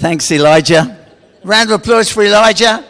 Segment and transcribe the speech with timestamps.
[0.00, 0.96] Thanks, Elijah.
[1.44, 2.82] Round of applause for Elijah.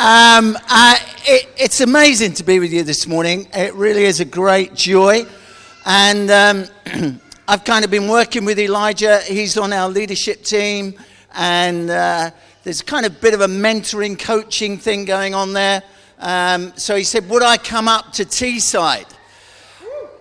[0.00, 3.48] Um, uh, it, it's amazing to be with you this morning.
[3.52, 5.26] It really is a great joy.
[5.84, 9.18] And um, I've kind of been working with Elijah.
[9.22, 10.94] He's on our leadership team.
[11.34, 12.30] And uh,
[12.62, 15.82] there's kind of a bit of a mentoring, coaching thing going on there.
[16.20, 19.12] Um, so he said, Would I come up to Teesside?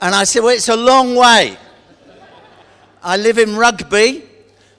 [0.02, 1.58] And I said, Well, it's a long way.
[3.04, 4.32] I live in Rugby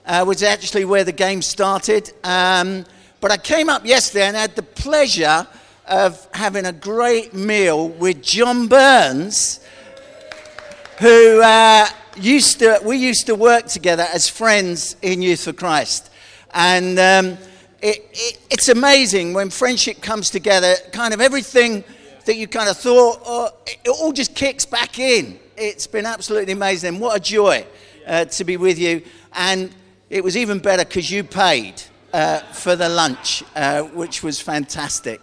[0.06, 2.12] uh, was actually where the game started.
[2.22, 2.84] Um,
[3.20, 5.46] but I came up yesterday and had the pleasure
[5.86, 9.60] of having a great meal with John Burns,
[10.98, 16.10] who uh, used to, we used to work together as friends in Youth for Christ.
[16.52, 17.38] And um,
[17.82, 21.84] it, it, it's amazing when friendship comes together, kind of everything
[22.24, 25.38] that you kind of thought, oh, it all just kicks back in.
[25.56, 26.98] It's been absolutely amazing.
[26.98, 27.66] What a joy
[28.06, 29.02] uh, to be with you.
[29.34, 29.70] And
[30.10, 31.82] it was even better because you paid
[32.12, 35.20] uh, for the lunch, uh, which was fantastic.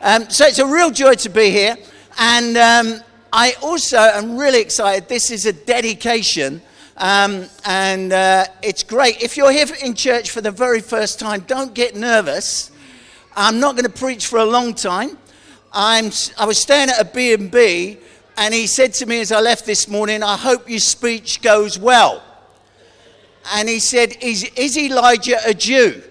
[0.00, 1.76] Um, so it's a real joy to be here.
[2.18, 3.00] And um,
[3.32, 5.08] I also am really excited.
[5.08, 6.62] This is a dedication.
[6.96, 9.22] Um, and uh, it's great.
[9.22, 12.70] If you're here in church for the very first time, don't get nervous.
[13.36, 15.18] I'm not going to preach for a long time.
[15.72, 17.98] I'm, I was staying at a B&B,
[18.36, 21.78] and he said to me as I left this morning, I hope your speech goes
[21.78, 22.22] well
[23.54, 26.02] and he said, Is, is Elijah a Jew?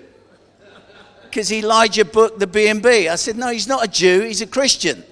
[1.23, 3.07] Because Elijah booked the B&B.
[3.07, 5.03] I said, No, he's not a Jew, he's a Christian.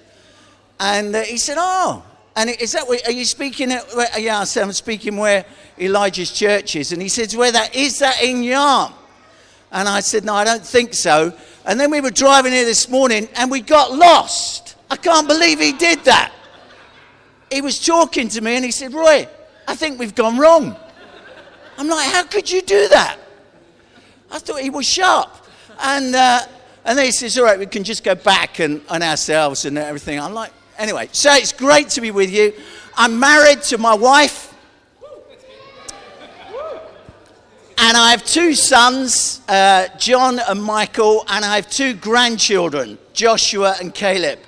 [0.78, 2.04] And uh, he said, Oh,
[2.36, 5.44] and is that where, are you speaking at, where, yeah, I said, I'm speaking where
[5.78, 6.92] Elijah's church is.
[6.92, 8.92] And he says, Where that is that in Yarm?
[9.72, 11.32] And I said, No, I don't think so.
[11.64, 14.76] And then we were driving here this morning and we got lost.
[14.90, 16.32] I can't believe he did that.
[17.50, 19.28] He was talking to me and he said, Roy,
[19.66, 20.76] I think we've gone wrong.
[21.80, 23.16] I'm like, how could you do that?
[24.30, 25.34] I thought he was sharp.
[25.80, 26.40] And, uh,
[26.84, 29.78] and then he says, all right, we can just go back and on ourselves and
[29.78, 30.20] everything.
[30.20, 32.52] I'm like, anyway, so it's great to be with you.
[32.98, 34.54] I'm married to my wife.
[37.78, 43.76] And I have two sons, uh, John and Michael, and I have two grandchildren, Joshua
[43.80, 44.38] and Caleb.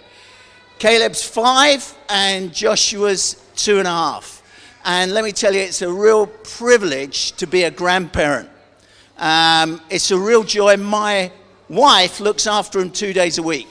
[0.78, 4.41] Caleb's five, and Joshua's two and a half.
[4.84, 8.50] And let me tell you, it's a real privilege to be a grandparent.
[9.16, 10.76] Um, it's a real joy.
[10.76, 11.30] My
[11.68, 13.68] wife looks after them two days a week.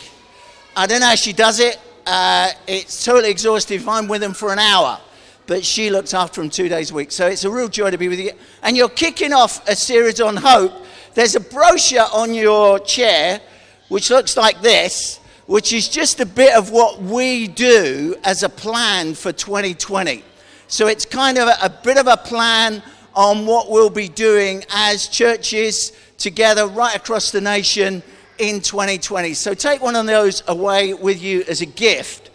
[0.73, 1.77] I don't know how she does it.
[2.05, 3.89] Uh, it's totally exhaustive.
[3.89, 5.01] I'm with them for an hour,
[5.47, 7.11] but she looks after them two days a week.
[7.11, 8.31] So it's a real joy to be with you.
[8.63, 10.71] And you're kicking off a series on hope.
[11.13, 13.41] There's a brochure on your chair
[13.89, 18.49] which looks like this, which is just a bit of what we do as a
[18.49, 20.23] plan for 2020.
[20.71, 22.81] So it's kind of a, a bit of a plan
[23.13, 28.01] on what we'll be doing as churches together right across the nation
[28.37, 29.33] in 2020.
[29.33, 32.29] So take one of those away with you as a gift.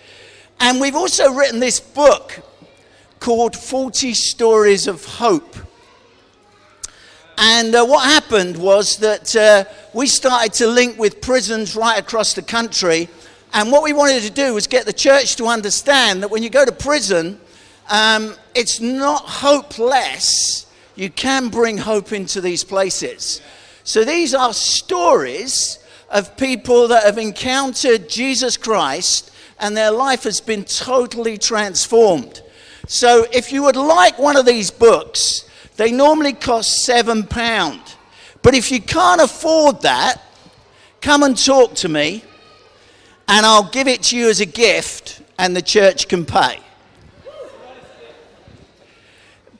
[0.60, 2.42] And we've also written this book
[3.20, 5.56] called 40 Stories of Hope.
[7.38, 9.64] And uh, what happened was that uh,
[9.94, 13.08] we started to link with prisons right across the country.
[13.54, 16.50] And what we wanted to do was get the church to understand that when you
[16.50, 17.41] go to prison,
[17.88, 20.66] um, it's not hopeless.
[20.94, 23.41] You can bring hope into these places.
[23.84, 25.78] So these are stories
[26.10, 32.42] of people that have encountered Jesus Christ and their life has been totally transformed.
[32.88, 37.80] So if you would like one of these books, they normally cost seven pound.
[38.42, 40.22] But if you can't afford that,
[41.00, 42.24] come and talk to me
[43.28, 46.60] and I'll give it to you as a gift and the church can pay.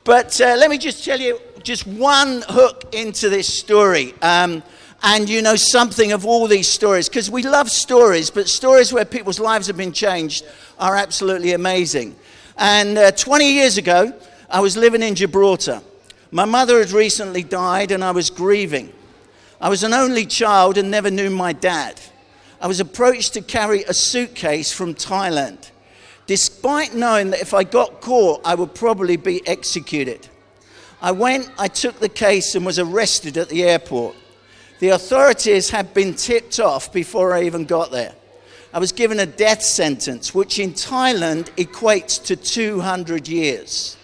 [0.07, 4.13] But uh, let me just tell you just one hook into this story.
[4.21, 4.63] Um,
[5.03, 9.03] and you know something of all these stories because we love stories, but stories where
[9.03, 10.45] people's lives have been changed
[10.79, 12.15] are absolutely amazing.
[12.57, 14.13] And uh, 20 years ago,
[14.49, 15.81] I was living in Gibraltar.
[16.31, 18.93] My mother had recently died, and I was grieving.
[19.59, 21.99] I was an only child and never knew my dad.
[22.61, 25.69] I was approached to carry a suitcase from Thailand
[26.27, 30.27] despite knowing that if I got caught, I would probably be executed.
[31.01, 34.15] I went, I took the case, and was arrested at the airport.
[34.79, 38.13] The authorities had been tipped off before I even got there.
[38.73, 43.97] I was given a death sentence, which in Thailand equates to 200 years.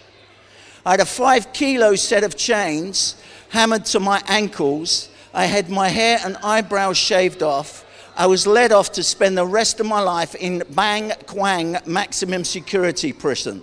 [0.86, 3.16] I had a five kilo set of chains
[3.50, 5.08] hammered to my ankles.
[5.32, 7.83] I had my hair and eyebrows shaved off.
[8.16, 12.44] I was led off to spend the rest of my life in Bang Kwang maximum
[12.44, 13.62] security prison.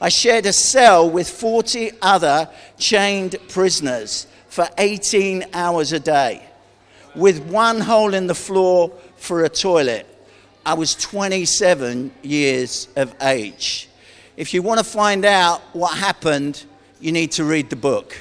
[0.00, 2.48] I shared a cell with 40 other
[2.78, 4.26] chained prisoners.
[4.52, 6.42] for 18 hours a day
[7.16, 10.06] with one hole in the floor for a toilet.
[10.66, 13.88] I was 27 years of age.
[14.36, 16.62] If you want to find out what happened,
[17.00, 18.14] you need to read the book.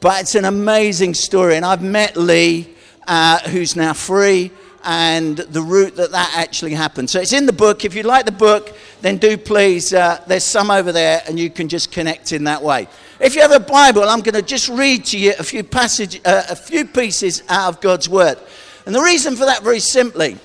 [0.00, 2.75] But it's an amazing story, and I've met Lee,
[3.06, 4.50] uh, who's now free,
[4.84, 7.10] and the route that that actually happened.
[7.10, 7.84] So it's in the book.
[7.84, 11.50] If you like the book, then do please, uh, there's some over there, and you
[11.50, 12.88] can just connect in that way.
[13.18, 16.20] If you have a Bible, I'm going to just read to you a few passage,
[16.24, 18.38] uh, a few pieces out of God's Word.
[18.84, 20.36] And the reason for that, very simply,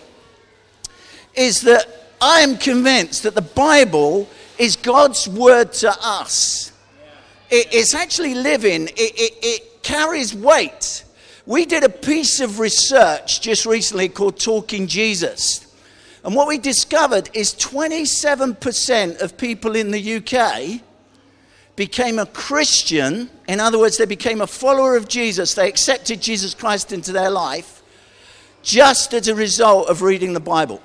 [1.35, 1.85] is that
[2.19, 4.27] I am convinced that the Bible
[4.57, 6.71] is God's Word to us.
[7.49, 11.03] It, it's actually living, it, it, it carries weight.
[11.51, 15.67] We did a piece of research just recently called Talking Jesus.
[16.23, 20.79] And what we discovered is 27% of people in the UK
[21.75, 23.29] became a Christian.
[23.49, 25.53] In other words, they became a follower of Jesus.
[25.53, 27.83] They accepted Jesus Christ into their life
[28.63, 30.81] just as a result of reading the Bible.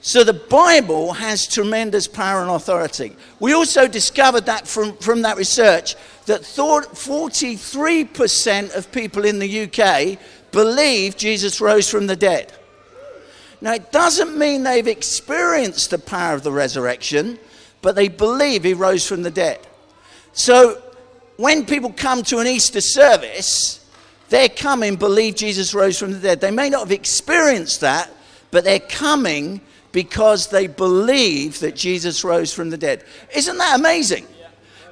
[0.00, 3.14] So the Bible has tremendous power and authority.
[3.38, 5.94] We also discovered that from, from that research
[6.30, 10.16] that 43% of people in the UK
[10.52, 12.52] believe Jesus rose from the dead.
[13.60, 17.38] Now, it doesn't mean they've experienced the power of the resurrection,
[17.82, 19.58] but they believe he rose from the dead.
[20.32, 20.80] So,
[21.36, 23.84] when people come to an Easter service,
[24.28, 26.40] they're coming, believe Jesus rose from the dead.
[26.40, 28.08] They may not have experienced that,
[28.52, 29.60] but they're coming
[29.90, 33.02] because they believe that Jesus rose from the dead.
[33.34, 34.28] Isn't that amazing?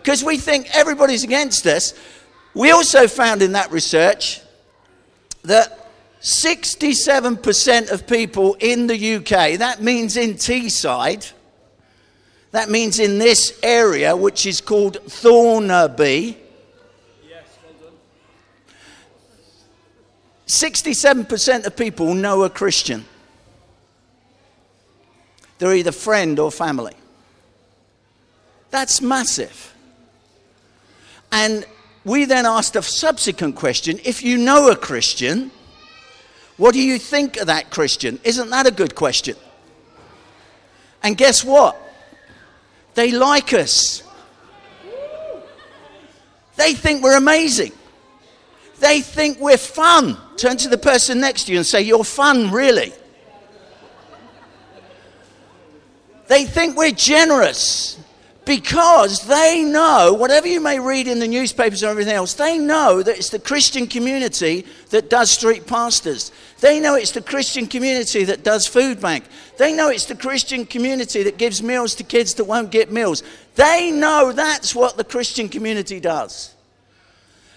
[0.09, 1.93] Because we think everybody's against us.
[2.55, 4.41] We also found in that research
[5.43, 11.31] that 67% of people in the UK, that means in Teesside,
[12.53, 16.39] that means in this area, which is called Thornaby,
[20.47, 23.05] 67% of people know a Christian.
[25.59, 26.95] They're either friend or family.
[28.71, 29.75] That's massive.
[31.31, 31.67] And
[32.05, 35.51] we then asked a subsequent question if you know a Christian,
[36.57, 38.19] what do you think of that Christian?
[38.25, 39.37] Isn't that a good question?
[41.03, 41.81] And guess what?
[42.95, 44.03] They like us.
[46.57, 47.73] They think we're amazing.
[48.81, 50.17] They think we're fun.
[50.37, 52.93] Turn to the person next to you and say, You're fun, really.
[56.27, 57.99] They think we're generous
[58.49, 63.03] because they know, whatever you may read in the newspapers and everything else, they know
[63.03, 66.33] that it's the Christian community that does street pastors.
[66.61, 69.25] They know it's the Christian community that does food bank.
[69.59, 73.23] They know it's the Christian community that gives meals to kids that won't get meals.
[73.55, 76.55] They know that's what the Christian community does.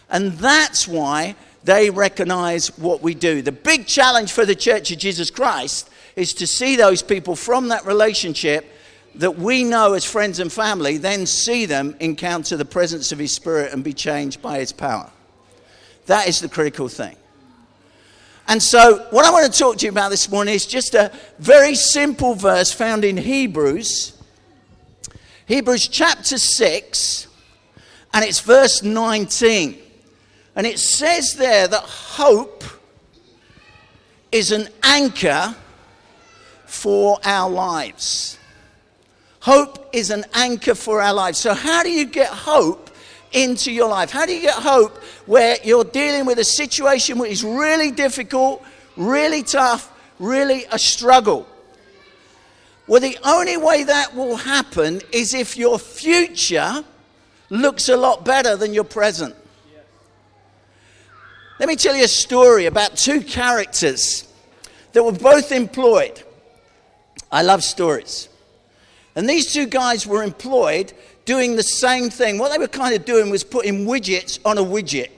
[0.09, 3.41] And that's why they recognize what we do.
[3.41, 7.69] The big challenge for the Church of Jesus Christ is to see those people from
[7.69, 8.65] that relationship
[9.15, 13.31] that we know as friends and family, then see them encounter the presence of His
[13.31, 15.11] Spirit and be changed by His power.
[16.05, 17.15] That is the critical thing.
[18.47, 21.11] And so, what I want to talk to you about this morning is just a
[21.39, 24.17] very simple verse found in Hebrews,
[25.45, 27.27] Hebrews chapter 6,
[28.13, 29.77] and it's verse 19.
[30.55, 32.63] And it says there that hope
[34.31, 35.55] is an anchor
[36.65, 38.38] for our lives.
[39.41, 41.39] Hope is an anchor for our lives.
[41.39, 42.91] So, how do you get hope
[43.31, 44.12] into your life?
[44.12, 48.63] How do you get hope where you're dealing with a situation which is really difficult,
[48.95, 51.48] really tough, really a struggle?
[52.86, 56.83] Well, the only way that will happen is if your future
[57.50, 59.36] looks a lot better than your present.
[61.60, 64.27] Let me tell you a story about two characters
[64.93, 66.21] that were both employed.
[67.31, 68.29] I love stories.
[69.15, 70.94] And these two guys were employed
[71.25, 72.38] doing the same thing.
[72.38, 75.10] What they were kind of doing was putting widgets on a widget,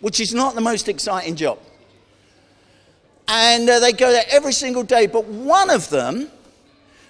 [0.00, 1.58] which is not the most exciting job.
[3.28, 5.06] And uh, they go there every single day.
[5.06, 6.30] But one of them,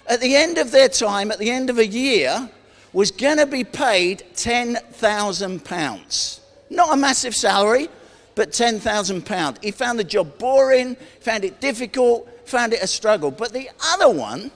[0.07, 2.49] at the end of their time, at the end of a year,
[2.93, 6.39] was going to be paid £10,000.
[6.69, 7.87] Not a massive salary,
[8.35, 9.63] but £10,000.
[9.63, 13.31] He found the job boring, found it difficult, found it a struggle.
[13.31, 14.51] But the other one,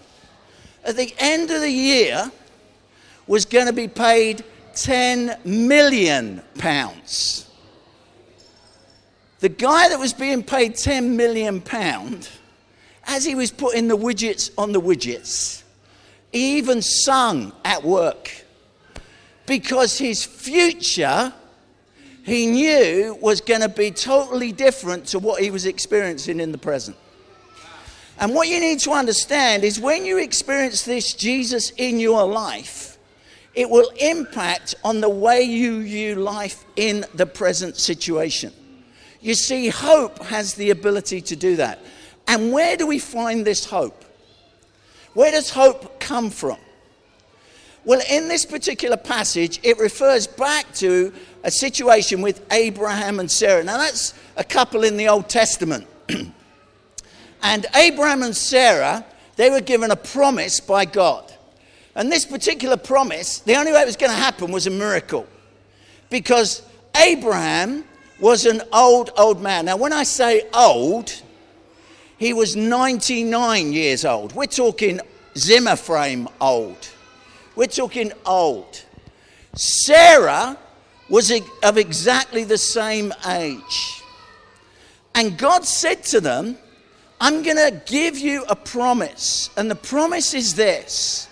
[0.83, 2.31] at the end of the year,
[3.27, 4.43] was going to be paid
[4.75, 7.49] 10 million pounds.
[9.39, 12.29] The guy that was being paid 10 million pound,
[13.05, 15.63] as he was putting the widgets on the widgets,
[16.31, 18.31] he even sung at work
[19.45, 21.33] because his future
[22.23, 26.57] he knew was going to be totally different to what he was experiencing in the
[26.57, 26.95] present.
[28.21, 32.99] And what you need to understand is when you experience this Jesus in your life,
[33.55, 38.53] it will impact on the way you view life in the present situation.
[39.21, 41.79] You see, hope has the ability to do that.
[42.27, 44.05] And where do we find this hope?
[45.13, 46.59] Where does hope come from?
[47.85, 51.11] Well, in this particular passage, it refers back to
[51.43, 53.63] a situation with Abraham and Sarah.
[53.63, 55.87] Now, that's a couple in the Old Testament.
[57.43, 59.05] and Abraham and Sarah,
[59.35, 61.31] they were given a promise by God.
[61.95, 65.27] And this particular promise, the only way it was going to happen was a miracle.
[66.09, 66.61] Because
[66.95, 67.83] Abraham
[68.19, 69.65] was an old, old man.
[69.65, 71.21] Now, when I say old,
[72.17, 74.33] he was 99 years old.
[74.33, 75.01] We're talking
[75.35, 76.89] Zimmer frame old.
[77.55, 78.83] We're talking old.
[79.55, 80.57] Sarah
[81.09, 81.31] was
[81.63, 84.01] of exactly the same age.
[85.13, 86.57] And God said to them,
[87.21, 89.51] I'm going to give you a promise.
[89.55, 91.29] And the promise is this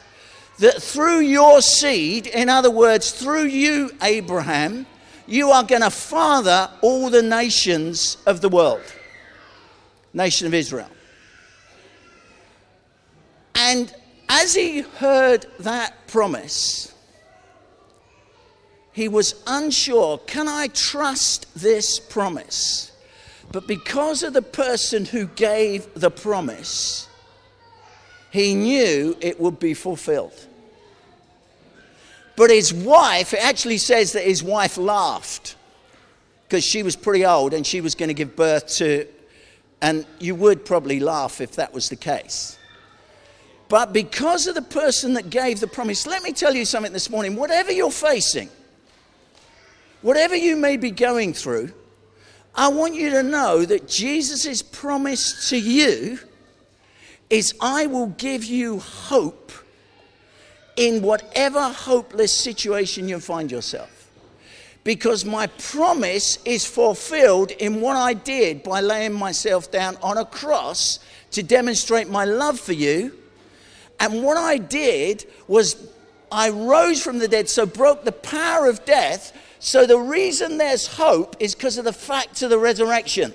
[0.59, 4.85] that through your seed, in other words, through you, Abraham,
[5.25, 8.83] you are going to father all the nations of the world,
[10.13, 10.89] nation of Israel.
[13.55, 13.93] And
[14.27, 16.93] as he heard that promise,
[18.91, 22.88] he was unsure can I trust this promise?
[23.51, 27.07] But because of the person who gave the promise,
[28.31, 30.45] he knew it would be fulfilled.
[32.35, 35.55] But his wife, it actually says that his wife laughed
[36.47, 39.07] because she was pretty old and she was going to give birth to,
[39.81, 42.57] and you would probably laugh if that was the case.
[43.67, 47.09] But because of the person that gave the promise, let me tell you something this
[47.09, 47.35] morning.
[47.35, 48.49] Whatever you're facing,
[50.01, 51.71] whatever you may be going through,
[52.55, 56.19] I want you to know that Jesus' promise to you
[57.29, 59.51] is I will give you hope
[60.75, 64.11] in whatever hopeless situation you find yourself.
[64.83, 70.25] Because my promise is fulfilled in what I did by laying myself down on a
[70.25, 70.99] cross
[71.31, 73.13] to demonstrate my love for you
[73.99, 75.75] and what I did was
[76.31, 79.35] I rose from the dead, so broke the power of death.
[79.59, 83.33] So the reason there's hope is because of the fact of the resurrection.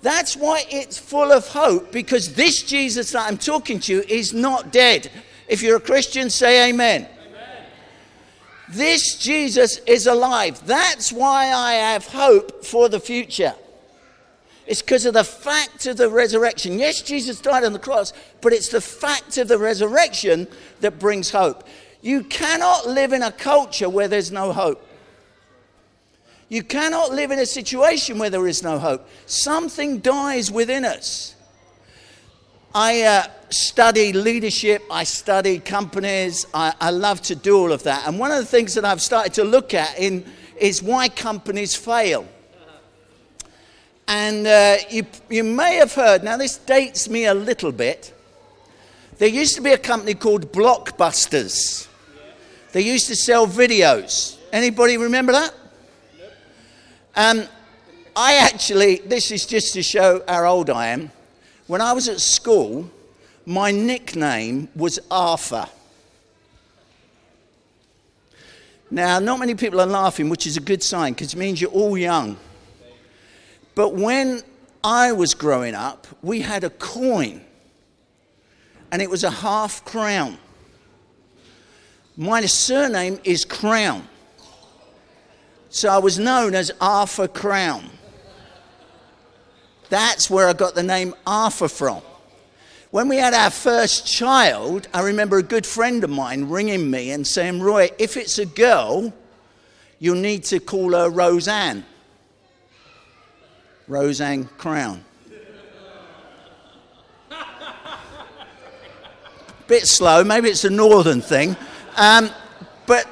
[0.00, 4.72] That's why it's full of hope, because this Jesus that I'm talking to is not
[4.72, 5.10] dead.
[5.48, 7.08] If you're a Christian, say amen.
[7.28, 7.64] amen.
[8.70, 10.64] This Jesus is alive.
[10.66, 13.54] That's why I have hope for the future.
[14.66, 16.78] It's because of the fact of the resurrection.
[16.78, 20.46] Yes, Jesus died on the cross, but it's the fact of the resurrection
[20.80, 21.66] that brings hope.
[22.00, 24.84] You cannot live in a culture where there's no hope.
[26.48, 29.06] You cannot live in a situation where there is no hope.
[29.26, 31.34] Something dies within us.
[32.74, 38.06] I uh, study leadership, I study companies, I, I love to do all of that.
[38.06, 40.24] And one of the things that I've started to look at in,
[40.58, 42.26] is why companies fail.
[44.06, 48.14] And uh, you, you may have heard, now this dates me a little bit.
[49.18, 51.87] There used to be a company called Blockbusters.
[52.72, 54.36] They used to sell videos.
[54.52, 55.54] Anybody remember that?
[57.16, 57.44] Um,
[58.14, 61.10] I actually, this is just to show how old I am.
[61.66, 62.90] When I was at school,
[63.46, 65.68] my nickname was Arthur.
[68.90, 71.70] Now, not many people are laughing, which is a good sign because it means you're
[71.70, 72.36] all young.
[73.74, 74.42] But when
[74.82, 77.42] I was growing up, we had a coin,
[78.90, 80.38] and it was a half crown.
[82.20, 84.08] My surname is Crown.
[85.70, 87.88] So I was known as Arthur Crown.
[89.88, 92.02] That's where I got the name Arthur from.
[92.90, 97.12] When we had our first child, I remember a good friend of mine ringing me
[97.12, 99.12] and saying, Roy, if it's a girl,
[100.00, 101.84] you'll need to call her Roseanne.
[103.86, 105.04] Roseanne Crown.
[109.68, 111.56] Bit slow, maybe it's a northern thing.
[111.98, 112.30] Um,
[112.86, 113.06] but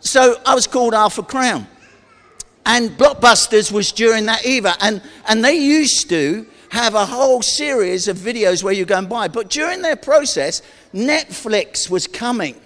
[0.00, 1.66] so I was called Alpha Crown.
[2.66, 4.74] And Blockbusters was during that era.
[4.80, 9.08] And, and they used to have a whole series of videos where you go and
[9.08, 9.28] buy.
[9.28, 10.60] But during their process,
[10.92, 12.60] Netflix was coming.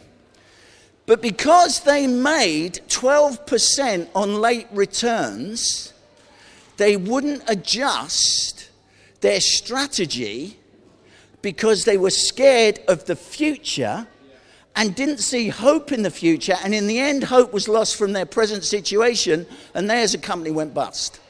[1.06, 5.92] But because they made 12% on late returns,
[6.78, 8.70] they wouldn't adjust
[9.20, 10.58] their strategy
[11.42, 14.08] because they were scared of the future
[14.74, 16.56] and didn't see hope in the future.
[16.64, 20.18] And in the end, hope was lost from their present situation, and they as a
[20.18, 21.20] company went bust.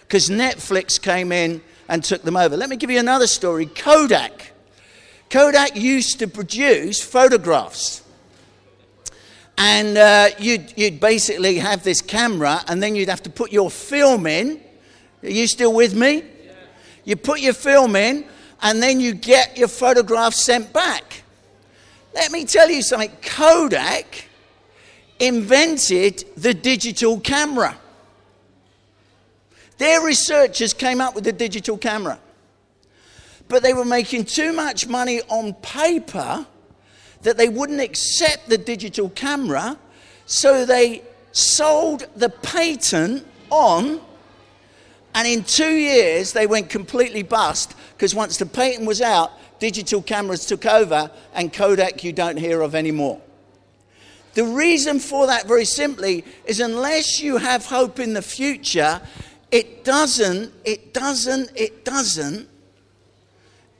[0.00, 2.56] Because Netflix came in and took them over.
[2.56, 4.52] Let me give you another story Kodak.
[5.30, 8.02] Kodak used to produce photographs.
[9.56, 13.70] And uh, you'd, you'd basically have this camera, and then you'd have to put your
[13.70, 14.60] film in.
[15.22, 16.24] Are you still with me?
[17.04, 18.24] You put your film in,
[18.62, 21.13] and then you get your photograph sent back.
[22.14, 24.26] Let me tell you something Kodak
[25.18, 27.76] invented the digital camera.
[29.78, 32.20] Their researchers came up with the digital camera.
[33.48, 36.46] But they were making too much money on paper
[37.22, 39.76] that they wouldn't accept the digital camera,
[40.26, 41.02] so they
[41.32, 44.00] sold the patent on,
[45.14, 49.32] and in two years they went completely bust because once the patent was out,
[49.64, 53.18] digital cameras took over, and Kodak you don't hear of anymore.
[54.34, 59.00] The reason for that, very simply, is unless you have hope in the future,
[59.50, 62.46] it doesn't, it doesn't, it doesn't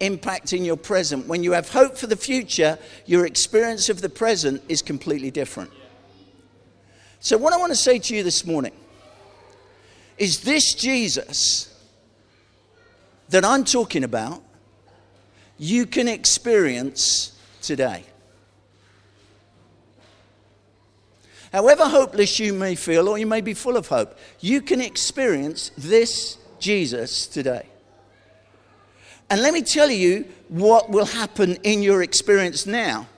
[0.01, 1.27] impact in your present.
[1.27, 5.71] When you have hope for the future, your experience of the present is completely different.
[7.21, 8.73] So, what I want to say to you this morning
[10.17, 11.71] is this Jesus
[13.29, 14.44] that I'm talking about,
[15.65, 18.05] you can experience today.
[21.53, 25.71] However hopeless you may feel, or you may be full of hope, you can experience
[25.79, 27.67] this Jesus today.
[29.31, 33.09] And let me tell you what will happen in your experience now.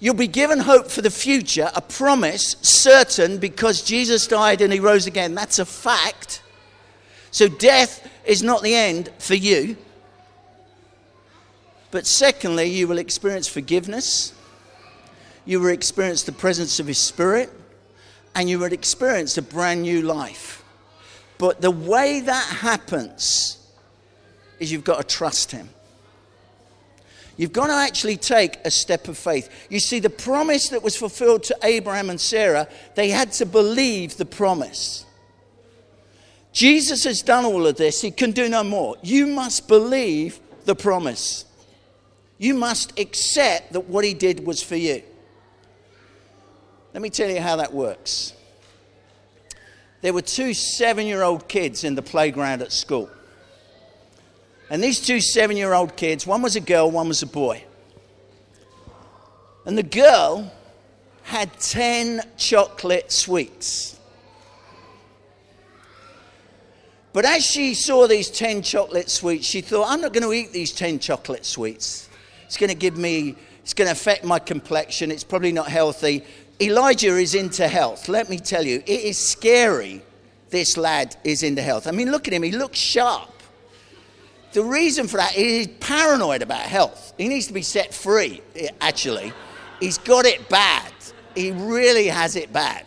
[0.00, 4.80] You'll be given hope for the future, a promise certain because Jesus died and he
[4.80, 5.34] rose again.
[5.34, 6.42] That's a fact.
[7.30, 9.78] So death is not the end for you.
[11.92, 14.32] But secondly, you will experience forgiveness.
[15.44, 17.50] You will experience the presence of His Spirit.
[18.34, 20.64] And you will experience a brand new life.
[21.38, 23.58] But the way that happens
[24.58, 25.68] is you've got to trust Him.
[27.36, 29.50] You've got to actually take a step of faith.
[29.68, 34.16] You see, the promise that was fulfilled to Abraham and Sarah, they had to believe
[34.16, 35.04] the promise.
[36.52, 38.96] Jesus has done all of this, He can do no more.
[39.02, 41.44] You must believe the promise.
[42.42, 45.04] You must accept that what He did was for you.
[46.92, 48.32] Let me tell you how that works.
[50.00, 53.08] There were two seven year old kids in the playground at school.
[54.68, 57.62] And these two seven year old kids, one was a girl, one was a boy.
[59.64, 60.52] And the girl
[61.22, 64.00] had 10 chocolate sweets.
[67.12, 70.52] But as she saw these 10 chocolate sweets, she thought, I'm not going to eat
[70.52, 72.08] these 10 chocolate sweets.
[72.52, 75.10] It's going to give me, it's going to affect my complexion.
[75.10, 76.22] It's probably not healthy.
[76.60, 78.10] Elijah is into health.
[78.10, 80.02] Let me tell you, it is scary
[80.50, 81.86] this lad is into health.
[81.86, 83.30] I mean, look at him, he looks sharp.
[84.52, 87.14] The reason for that is he's paranoid about health.
[87.16, 88.42] He needs to be set free,
[88.82, 89.32] actually.
[89.80, 90.92] He's got it bad.
[91.34, 92.84] He really has it bad.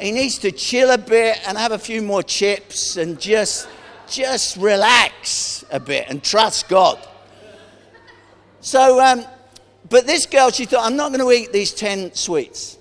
[0.00, 3.68] He needs to chill a bit and have a few more chips and just,
[4.08, 7.06] just relax a bit and trust God.
[8.60, 9.24] So, um,
[9.88, 12.78] but this girl, she thought, I'm not going to eat these 10 sweets.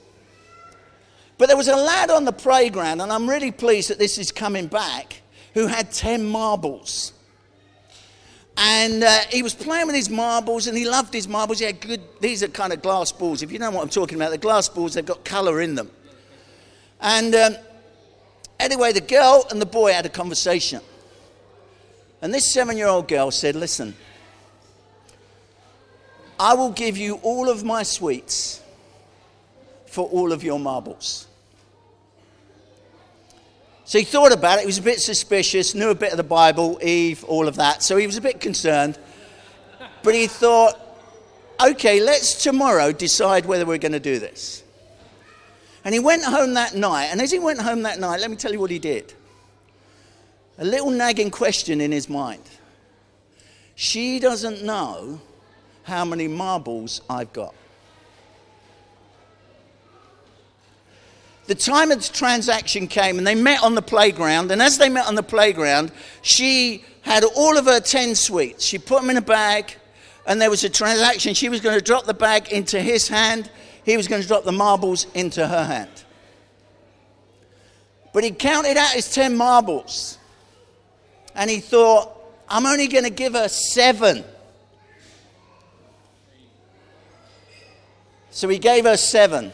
[1.38, 4.32] But there was a lad on the playground, and I'm really pleased that this is
[4.32, 5.22] coming back,
[5.54, 7.14] who had 10 marbles.
[8.58, 11.60] And uh, he was playing with his marbles and he loved his marbles.
[11.60, 13.44] He had good, these are kind of glass balls.
[13.44, 15.92] If you know what I'm talking about, the glass balls, they've got colour in them.
[17.02, 17.56] And um,
[18.60, 20.80] anyway, the girl and the boy had a conversation.
[22.22, 23.94] And this seven year old girl said, Listen,
[26.40, 28.62] I will give you all of my sweets
[29.86, 31.28] for all of your marbles.
[33.86, 34.62] So he thought about it.
[34.62, 37.84] He was a bit suspicious, knew a bit of the Bible, Eve, all of that.
[37.84, 38.98] So he was a bit concerned.
[40.02, 40.80] But he thought,
[41.64, 44.64] okay, let's tomorrow decide whether we're going to do this.
[45.84, 47.10] And he went home that night.
[47.12, 49.14] And as he went home that night, let me tell you what he did.
[50.58, 52.42] A little nagging question in his mind.
[53.76, 55.22] She doesn't know
[55.86, 57.56] how many marbles I've got.
[61.48, 64.52] the time of the transaction came and they met on the playground.
[64.52, 68.66] And as they met on the playground, she had all of her 10 sweets.
[68.66, 69.76] She put them in a bag
[70.26, 71.34] and there was a transaction.
[71.36, 73.52] She was going to drop the bag into his hand,
[73.84, 75.92] he was going to drop the marbles into her hand.
[78.12, 80.18] But he counted out his 10 marbles
[81.36, 82.12] and he thought,
[82.50, 84.24] I'm only going to give her seven.
[88.36, 89.54] So he gave her seven.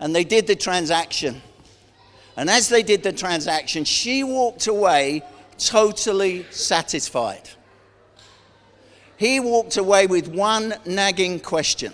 [0.00, 1.40] And they did the transaction.
[2.36, 5.22] And as they did the transaction, she walked away
[5.56, 7.48] totally satisfied.
[9.18, 11.92] He walked away with one nagging question.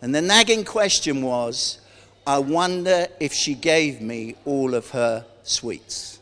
[0.00, 1.80] And the nagging question was
[2.26, 6.18] I wonder if she gave me all of her sweets.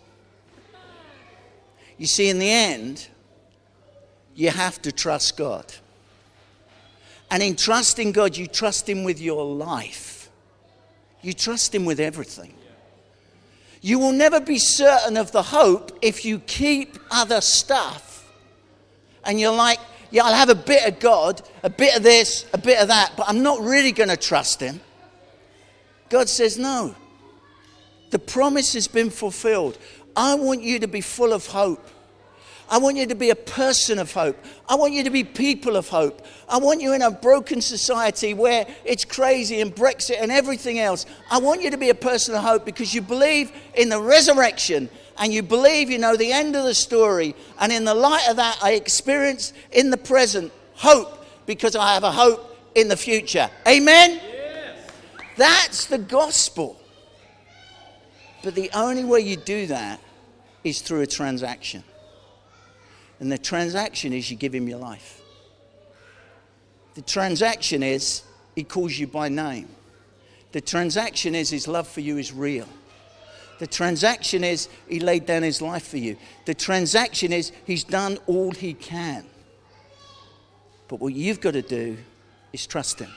[1.99, 3.07] You see, in the end,
[4.35, 5.73] you have to trust God.
[7.31, 10.31] And in trusting God, you trust Him with your life,
[11.23, 12.55] you trust Him with everything.
[13.81, 18.29] You will never be certain of the hope if you keep other stuff
[19.25, 19.79] and you're like,
[20.11, 23.13] yeah, I'll have a bit of God, a bit of this, a bit of that,
[23.17, 24.81] but I'm not really going to trust Him.
[26.09, 26.95] God says, no.
[28.11, 29.79] The promise has been fulfilled.
[30.17, 31.87] I want you to be full of hope.
[32.71, 34.37] I want you to be a person of hope.
[34.69, 36.27] I want you to be people of hope.
[36.49, 41.07] I want you in a broken society where it's crazy and Brexit and everything else.
[41.31, 44.91] I want you to be a person of hope because you believe in the resurrection
[45.19, 47.35] and you believe you know the end of the story.
[47.59, 52.05] And in the light of that, I experience in the present hope because I have
[52.05, 53.49] a hope in the future.
[53.67, 54.21] Amen?
[54.23, 54.91] Yes.
[55.37, 56.79] That's the gospel.
[58.43, 60.01] But the only way you do that
[60.65, 61.83] is through a transaction.
[63.21, 65.21] And the transaction is you give him your life.
[66.95, 68.23] The transaction is
[68.55, 69.69] he calls you by name.
[70.53, 72.69] The transaction is his love for you is real.
[73.59, 76.17] The transaction is he laid down his life for you.
[76.45, 79.25] The transaction is he's done all he can.
[80.87, 81.99] But what you've got to do
[82.53, 83.11] is trust him.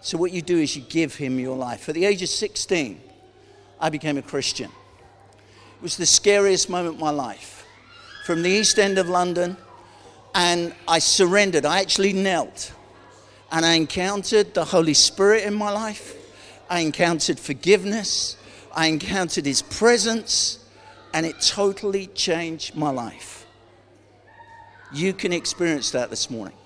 [0.00, 1.88] So, what you do is you give him your life.
[1.88, 3.00] At the age of 16,
[3.80, 4.70] I became a Christian.
[5.76, 7.53] It was the scariest moment of my life
[8.24, 9.54] from the East End of London,
[10.34, 11.66] and I surrendered.
[11.66, 12.72] I actually knelt,
[13.52, 16.16] and I encountered the Holy Spirit in my life.
[16.70, 18.38] I encountered forgiveness.
[18.74, 20.66] I encountered His presence,
[21.12, 23.46] and it totally changed my life.
[24.90, 26.56] You can experience that this morning.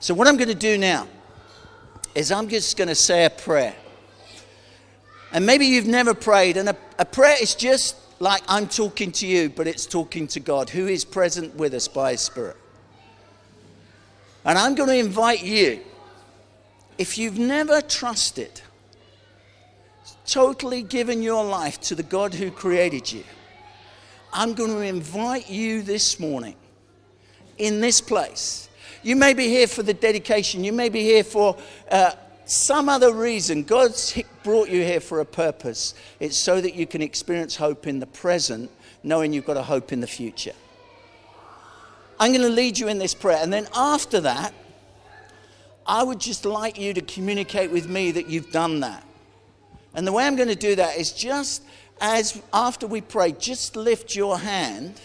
[0.00, 1.08] So, what I'm going to do now
[2.14, 3.74] is I'm just going to say a prayer.
[5.32, 9.26] And maybe you've never prayed, and a, a prayer is just like I'm talking to
[9.26, 12.56] you, but it's talking to God, who is present with us by His Spirit.
[14.44, 15.80] And I'm going to invite you,
[16.96, 18.60] if you've never trusted,
[20.26, 23.24] totally given your life to the God who created you,
[24.32, 26.56] I'm going to invite you this morning
[27.56, 28.68] in this place.
[29.02, 31.56] You may be here for the dedication, you may be here for.
[31.90, 32.12] Uh,
[32.48, 33.62] some other reason.
[33.62, 35.94] God's brought you here for a purpose.
[36.20, 38.70] It's so that you can experience hope in the present,
[39.02, 40.54] knowing you've got a hope in the future.
[42.18, 43.38] I'm going to lead you in this prayer.
[43.40, 44.52] And then after that,
[45.86, 49.04] I would just like you to communicate with me that you've done that.
[49.94, 51.62] And the way I'm going to do that is just
[52.00, 55.00] as after we pray, just lift your hand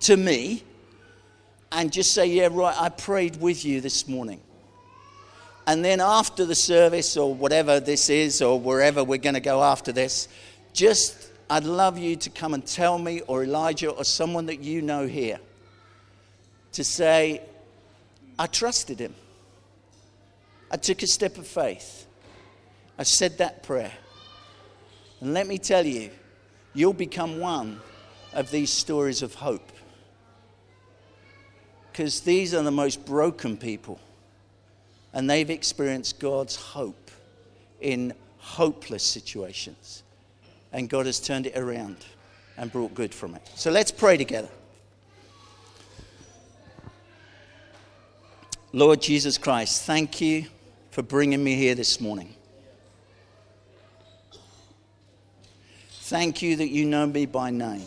[0.00, 0.62] to me
[1.72, 4.40] and just say, Yeah, right, I prayed with you this morning.
[5.66, 9.62] And then after the service, or whatever this is, or wherever we're going to go
[9.62, 10.28] after this,
[10.72, 14.82] just I'd love you to come and tell me, or Elijah, or someone that you
[14.82, 15.38] know here,
[16.72, 17.40] to say,
[18.38, 19.14] I trusted him.
[20.70, 22.06] I took a step of faith.
[22.98, 23.92] I said that prayer.
[25.20, 26.10] And let me tell you,
[26.74, 27.80] you'll become one
[28.32, 29.70] of these stories of hope.
[31.90, 34.00] Because these are the most broken people
[35.14, 37.10] and they've experienced God's hope
[37.80, 40.02] in hopeless situations.
[40.72, 41.96] And God has turned it around
[42.58, 43.48] and brought good from it.
[43.54, 44.48] So let's pray together.
[48.72, 50.46] Lord Jesus Christ, thank you
[50.90, 52.34] for bringing me here this morning.
[55.90, 57.86] Thank you that you know me by name.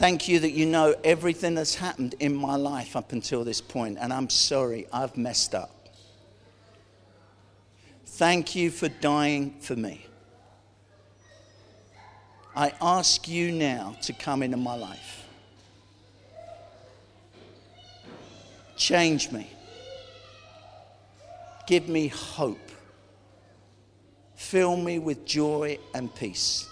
[0.00, 3.98] Thank you that you know everything that's happened in my life up until this point,
[4.00, 5.90] and I'm sorry, I've messed up.
[8.06, 10.06] Thank you for dying for me.
[12.56, 15.26] I ask you now to come into my life.
[18.78, 19.50] Change me.
[21.66, 22.70] Give me hope.
[24.34, 26.69] Fill me with joy and peace.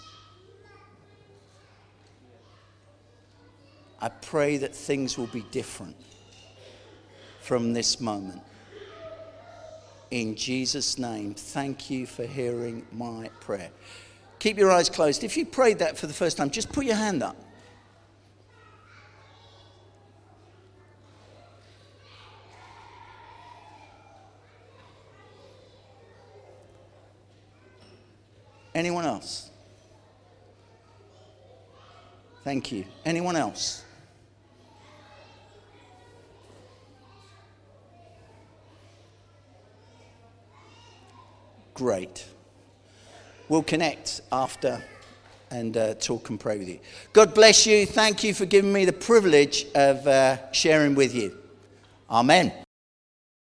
[4.00, 5.96] I pray that things will be different
[7.40, 8.42] from this moment.
[10.10, 13.70] In Jesus' name, thank you for hearing my prayer.
[14.38, 15.24] Keep your eyes closed.
[15.24, 17.36] If you prayed that for the first time, just put your hand up.
[28.74, 29.50] Anyone else?
[32.44, 32.84] Thank you.
[33.04, 33.82] Anyone else?
[41.78, 42.26] Great.
[43.48, 44.82] We'll connect after
[45.52, 46.80] and uh, talk and pray with you.
[47.12, 47.86] God bless you.
[47.86, 51.38] Thank you for giving me the privilege of uh, sharing with you.
[52.10, 52.52] Amen.